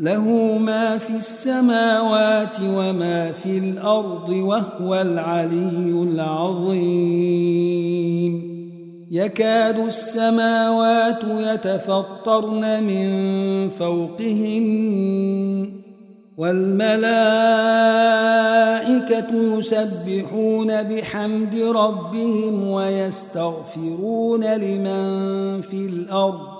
له 0.00 0.58
ما 0.58 0.98
في 0.98 1.16
السماوات 1.16 2.56
وما 2.62 3.32
في 3.32 3.58
الأرض 3.58 4.28
وهو 4.28 4.94
العلي 4.94 6.02
العظيم. 6.02 6.90
يكاد 9.10 9.78
السماوات 9.78 11.24
يتفطرن 11.24 12.82
من 12.82 13.08
فوقهن 13.68 15.70
والملائكة 16.38 17.18
يسبحون 19.58 20.82
بحمد 20.82 21.54
ربهم 21.54 22.68
ويستغفرون 22.68 24.44
لمن 24.44 25.60
في 25.60 25.86
الأرض. 25.86 26.59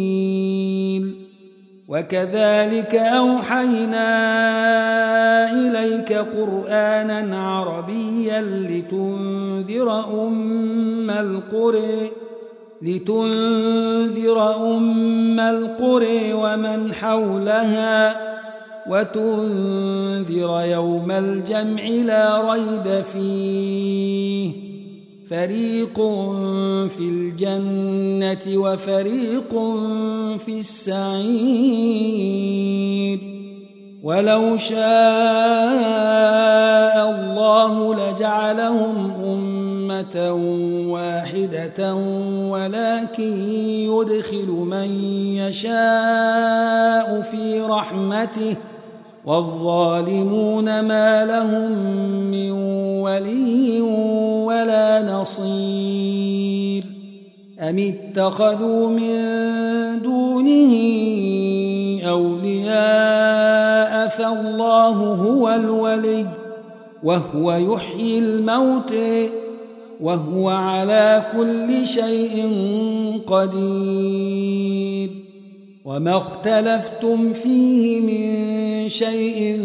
وكذلك 1.91 2.95
أوحينا 2.95 4.07
إليك 5.53 6.13
قرآنا 6.13 7.47
عربيا 7.47 8.41
لتنذر 8.41 9.99
أم 10.27 11.09
القرى 11.09 12.11
لتنذر 12.81 14.55
أم 14.55 15.39
القرى 15.39 16.33
ومن 16.33 16.93
حولها 16.93 18.15
وتنذر 18.89 20.61
يوم 20.65 21.11
الجمع 21.11 21.83
لا 21.83 22.51
ريب 22.51 23.03
فيه. 23.13 24.70
فريق 25.31 25.95
في 26.87 26.99
الجنة 26.99 28.57
وفريق 28.59 29.49
في 30.37 30.59
السعير 30.59 31.31
ولو 34.03 34.57
شاء 34.57 34.81
الله 37.09 37.95
لجعلهم 37.95 39.11
أمة 39.25 40.33
واحدة 40.91 41.95
ولكن 42.49 43.33
يدخل 43.87 44.47
من 44.47 44.89
يشاء 45.35 47.21
في 47.21 47.61
رحمته 47.61 48.55
والظالمون 49.25 50.79
ما 50.79 51.25
لهم 51.25 51.71
من 52.31 52.51
ولي 53.01 53.81
نصير 55.21 56.83
أم 57.59 57.79
اتخذوا 57.79 58.89
من 58.89 59.11
دونه 60.01 60.73
أولياء 62.09 64.07
فالله 64.07 64.95
هو 65.13 65.49
الولي 65.49 66.25
وهو 67.03 67.51
يحيي 67.51 68.19
الموت 68.19 68.93
وهو 70.01 70.49
على 70.49 71.25
كل 71.37 71.87
شيء 71.87 72.35
قدير 73.27 75.09
وما 75.85 76.17
اختلفتم 76.17 77.33
فيه 77.33 78.01
من 78.01 78.89
شيء 78.89 79.59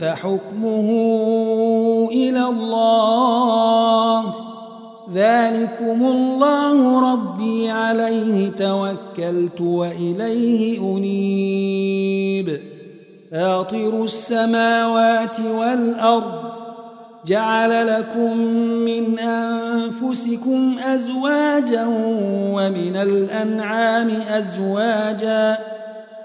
فحكمه 0.00 0.88
إلى 2.12 2.44
الله 2.44 4.45
ذلكم 5.16 6.06
الله 6.06 7.12
ربي 7.12 7.70
عليه 7.70 8.50
توكلت 8.50 9.60
وإليه 9.60 10.80
أنيب. 10.96 12.60
فاطر 13.32 14.04
السماوات 14.04 15.40
والأرض 15.40 16.32
جعل 17.26 17.86
لكم 17.86 18.36
من 18.84 19.18
أنفسكم 19.18 20.76
أزواجا 20.78 21.86
ومن 22.54 22.96
الأنعام 22.96 24.10
أزواجا 24.10 25.58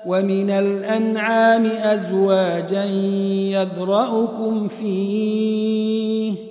ومن 0.05 0.49
الأنعام 0.49 1.65
أزواجا 1.65 2.83
يذرأكم 3.53 4.67
فيه. 4.67 6.50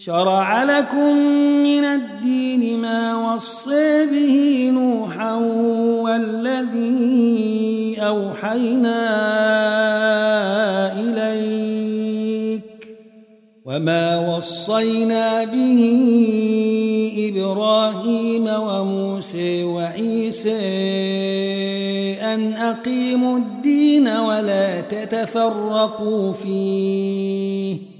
شرع 0.00 0.62
لكم 0.62 1.16
من 1.60 1.84
الدين 1.84 2.78
ما 2.80 3.32
وصي 3.34 4.06
به 4.06 4.70
نوحا 4.72 5.34
والذي 6.04 7.16
أوحينا 7.98 9.00
إليك 11.00 12.62
وما 13.64 14.36
وصينا 14.36 15.44
به 15.44 15.80
إبراهيم 17.28 18.46
وموسى 18.48 19.64
وعيسى 19.64 20.60
أن 22.20 22.52
أقيموا 22.52 23.38
الدين 23.38 24.08
ولا 24.08 24.80
تتفرقوا 24.80 26.32
فيه 26.32 27.99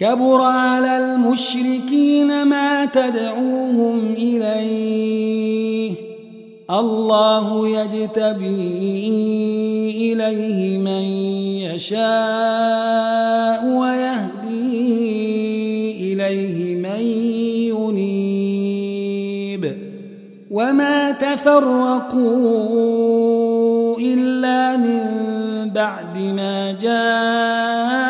كبر 0.00 0.40
على 0.42 0.98
المشركين 0.98 2.46
ما 2.46 2.84
تدعوهم 2.84 4.12
إليه. 4.12 5.92
الله 6.70 7.68
يجتبي 7.68 8.52
إليه 10.12 10.78
من 10.78 11.02
يشاء 11.68 12.00
ويهدي 13.66 14.80
إليه 16.12 16.74
من 16.76 17.00
ينيب. 17.76 19.64
وما 20.50 21.10
تفرقوا 21.10 22.20
إلا 23.98 24.76
من 24.76 25.04
بعد 25.70 26.18
ما 26.18 26.72
جاءهم 26.72 28.09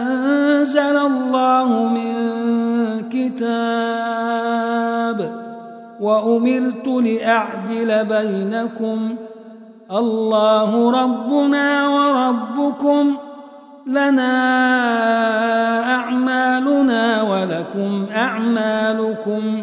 أنزل 0.00 0.96
الله 0.96 1.88
من 1.88 2.14
كتاب 3.12 4.48
وأمرت 6.00 6.86
لأعدل 6.86 8.04
بينكم 8.04 9.16
الله 9.90 10.90
ربنا 11.04 11.88
وربكم 11.88 13.16
لنا 13.86 14.34
أعمالنا 15.94 17.22
ولكم 17.22 18.06
أعمالكم 18.16 19.62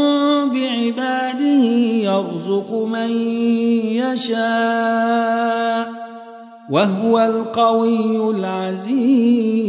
بعباده 0.81 1.63
يرزق 2.03 2.73
من 2.73 3.11
يشاء 4.01 4.41
وهو 6.69 7.19
القوي 7.19 8.29
العزيز. 8.29 9.61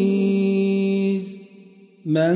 من 2.07 2.35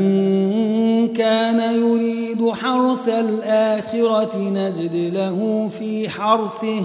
كان 1.13 1.61
يريد 1.75 2.51
حرث 2.51 3.09
الآخرة 3.09 4.39
نزد 4.49 4.97
له 5.15 5.69
في 5.79 6.09
حرثه 6.09 6.85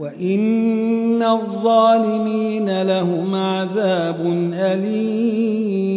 وإن 0.00 1.22
الظالمين 1.22 2.82
لهم 2.82 3.34
عذاب 3.34 4.50
أليم 4.54 5.90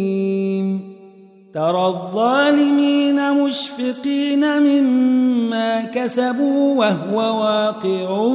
ترى 1.54 1.86
الظالمين 1.86 3.32
مشفقين 3.32 4.62
مما 4.62 5.84
كسبوا 5.84 6.78
وهو 6.78 7.16
واقع 7.42 8.28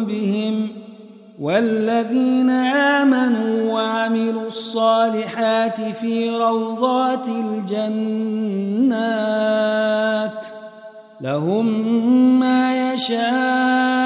بهم 0.00 0.68
والذين 1.40 2.50
آمنوا 3.00 3.72
وعملوا 3.72 4.46
الصالحات 4.46 5.80
في 5.80 6.30
روضات 6.30 7.28
الجنات 7.28 8.36
لهم 11.20 11.66
ما 12.40 12.92
يشاءون 12.92 14.05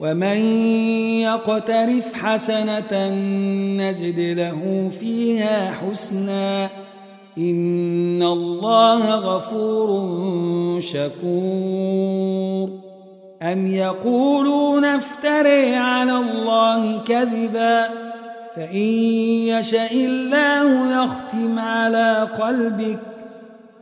ومن 0.00 0.38
يقترف 1.20 2.14
حسنة 2.14 3.10
نزد 3.78 4.20
له 4.20 4.90
فيها 5.00 5.72
حسنا 5.72 6.68
إن 7.38 8.22
الله 8.22 9.14
غفور 9.14 9.90
شكور 10.80 12.68
أم 13.42 13.66
يقولون 13.66 14.84
افتري 14.84 15.74
على 15.74 16.18
الله 16.18 16.98
كذباً 16.98 18.08
فإن 18.58 18.88
يشاء 19.54 19.94
الله 19.94 21.04
يختم 21.04 21.58
على 21.58 22.28
قلبك 22.40 22.98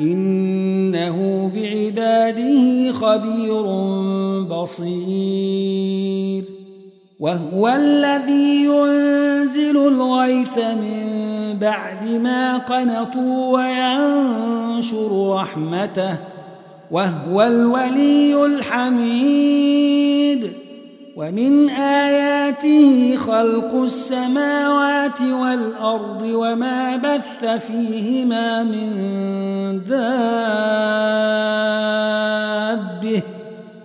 إنه 0.00 1.50
بعباده 1.54 2.92
خبير 2.92 3.62
بصير. 4.42 6.44
وهو 7.20 7.68
الذي 7.68 8.64
ينزل 8.64 9.76
الغيث 9.76 10.58
من 10.58 11.06
بعد 11.60 12.08
ما 12.08 12.58
قنطوا 12.58 13.56
وينشر 13.56 15.34
رحمته. 15.34 16.16
وهو 16.90 17.42
الولي 17.42 18.46
الحميد. 18.46 20.52
ومن 21.16 21.70
آياته 21.70 23.16
خلق 23.16 23.74
السماوات 23.74 25.20
والأرض 25.20 26.22
وما 26.22 26.96
بث 26.96 27.44
فيهما 27.44 28.62
من 28.62 28.90
دابة 29.88 30.02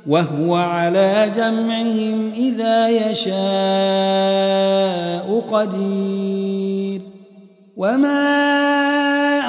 وهو 0.07 0.55
على 0.55 1.31
جمعهم 1.35 2.31
إذا 2.35 2.89
يشاء 2.89 3.31
قدير. 5.51 7.01
وما 7.77 9.40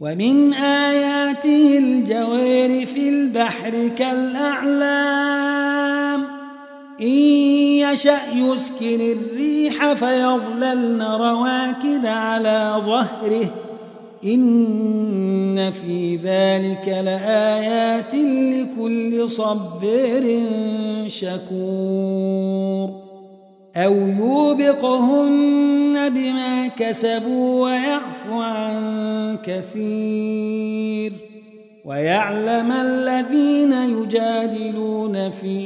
ومن 0.00 0.54
آياته 0.54 1.78
الجوير 1.78 2.86
في 2.86 3.08
البحر 3.08 3.90
كالأعلام. 3.98 5.18
إن 7.00 7.06
يشأ 7.06 8.20
يسكن 8.34 9.00
الريح 9.00 9.92
فيظللن 9.92 11.02
رواكد 11.02 12.06
على 12.06 12.82
ظهره. 12.86 13.54
إن 14.24 15.72
في 15.72 16.16
ذلك 16.16 16.88
لآيات 16.88 18.14
لكل 18.14 19.28
صبر 19.28 20.42
شكور. 21.06 23.07
أو 23.76 23.94
يوبقهن 23.94 26.10
بما 26.14 26.68
كسبوا 26.68 27.64
ويعفو 27.64 28.40
عن 28.40 29.38
كثير 29.44 31.12
ويعلم 31.84 32.72
الذين 32.72 33.72
يجادلون 33.72 35.30
في 35.30 35.58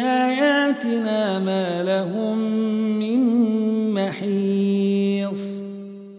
آياتنا 0.00 1.38
ما 1.38 1.82
لهم 1.82 2.38
من 2.98 3.20
محيص 3.94 5.40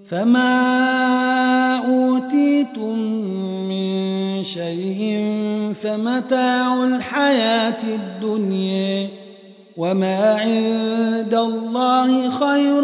فما 0.05 1.77
أوتيتم 1.77 2.99
من 3.69 4.43
شيء 4.43 5.23
فمتاع 5.83 6.83
الحياة 6.83 7.83
الدنيا 7.83 9.22
وما 9.77 10.33
عند 10.33 11.33
الله 11.33 12.29
خير 12.29 12.83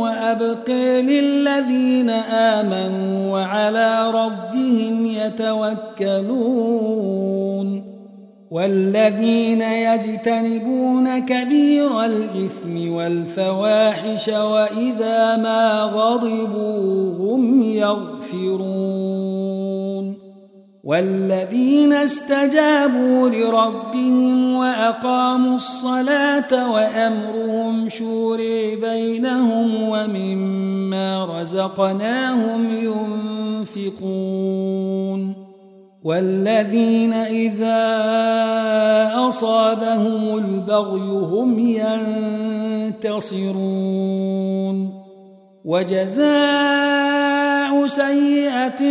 وأبقي 0.00 1.02
للذين 1.02 2.10
آمنوا 2.10 3.32
وعلى 3.32 4.10
ربهم 4.10 5.06
يتوكلون 5.06 6.70
والذين 8.50 9.60
يجتنبون 9.62 11.18
كبير 11.18 12.04
الإثم 12.04 12.92
والفواحش 12.92 14.28
وإذا 14.28 15.36
ما 15.36 15.82
غضبوا 15.82 17.14
هم 17.18 17.62
يغفرون 17.62 19.09
والذين 20.84 21.92
استجابوا 21.92 23.28
لربهم 23.28 24.54
وأقاموا 24.54 25.56
الصلاة 25.56 26.72
وأمرهم 26.72 27.88
شوري 27.88 28.76
بينهم 28.76 29.82
ومما 29.82 31.40
رزقناهم 31.40 32.70
ينفقون 33.66 35.34
والذين 36.04 37.12
إذا 37.12 37.80
أصابهم 39.28 40.38
البغي 40.38 41.10
هم 41.10 41.58
ينتصرون 42.88 44.99
وجزاء 45.64 46.26
سيئة 47.86 48.82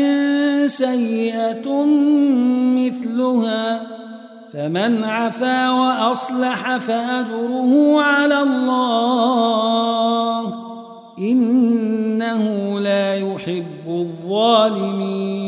سيئة 0.68 1.86
مثلها 2.76 3.82
فمن 4.54 5.04
عفا 5.04 5.70
وأصلح 5.70 6.78
فأجره 6.78 8.02
على 8.02 8.42
الله 8.42 9.60
إنه 11.20 12.80
لا 12.80 13.16
يحب 13.16 13.88
الظالمين. 13.88 15.40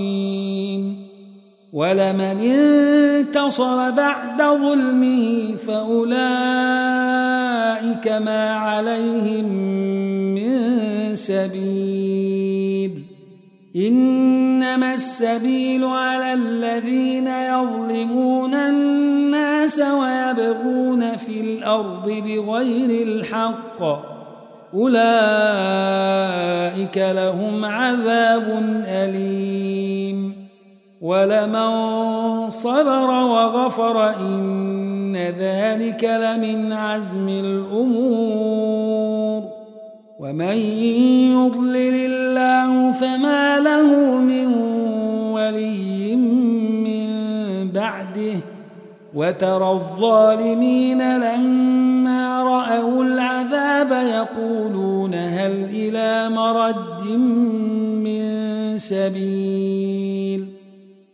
ولمن 1.74 2.40
انتصر 2.40 3.92
بعد 3.92 4.42
ظلمه 4.42 5.56
فأولئك 5.68 6.12
ما 8.08 8.50
عليهم 8.54 9.46
من 10.36 11.01
سبيل. 11.28 13.04
إنما 13.76 14.94
السبيل 14.94 15.86
على 15.86 16.34
الذين 16.34 17.28
يظلمون 17.28 18.54
الناس 18.54 19.80
ويبغون 19.80 21.18
في 21.18 21.42
الأرض 21.42 22.10
بغير 22.10 23.08
الحق. 23.08 23.84
أولئك 24.74 24.98
لهم 26.98 27.66
عذاب 27.66 28.64
أليم. 28.88 30.48
ولمن 31.02 32.50
صبر 32.50 33.10
وغفر 33.10 34.16
إن 34.16 35.18
ذلك 35.18 36.04
لمن 36.04 36.74
عزم 36.74 37.30
الأمور. 37.30 38.91
ومن 40.22 40.58
يضلل 41.34 41.96
الله 41.96 42.92
فما 42.92 43.60
له 43.60 44.20
من 44.22 44.54
ولي 45.34 46.16
من 46.16 47.10
بعده 47.72 48.38
وترى 49.14 49.72
الظالمين 49.72 51.18
لما 51.18 52.44
رأوا 52.44 53.04
العذاب 53.04 53.92
يقولون 53.92 55.14
هل 55.14 55.52
إلى 55.74 56.30
مرد 56.30 57.04
من 58.06 58.78
سبيل 58.78 60.46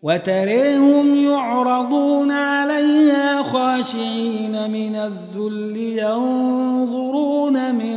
وتريهم 0.04 1.16
يعرضون 1.16 2.32
عليها 2.32 3.44
خاشعين 3.44 4.72
من 4.72 4.96
الذل 4.96 5.78
ينظرون 5.78 7.76
من 7.76 7.97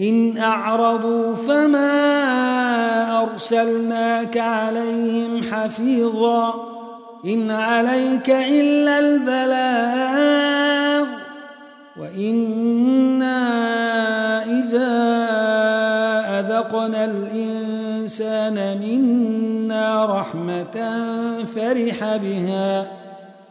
فإن 0.00 0.38
أعرضوا 0.38 1.34
فما 1.34 1.92
أرسلناك 3.22 4.38
عليهم 4.38 5.52
حفيظا 5.52 6.54
إن 7.24 7.50
عليك 7.50 8.30
إلا 8.30 8.98
البلاغ 8.98 11.06
وإنا 12.00 13.40
إذا 14.44 14.90
أذقنا 16.40 17.04
الإنسان 17.04 18.80
منا 18.80 20.06
رحمة 20.06 20.76
فرح 21.56 22.16
بها 22.16 22.99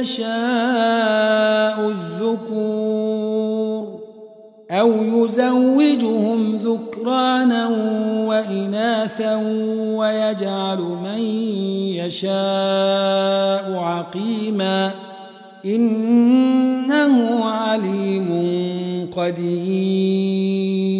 يشاء 0.00 1.88
الذكور 1.88 3.30
أو 4.70 4.92
يزوجهم 5.04 6.56
ذكرانا 6.56 7.68
وإناثا 8.26 9.36
ويجعل 9.96 10.78
من 10.78 11.20
يشاء 12.00 13.74
عقيما 13.74 14.90
إنه 15.64 17.44
عليم 17.44 18.30
قدير 19.16 20.99